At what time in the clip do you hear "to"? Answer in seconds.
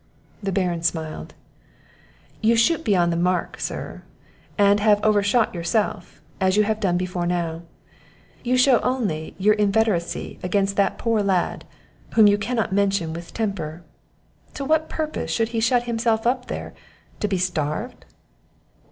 14.55-14.65, 17.19-17.27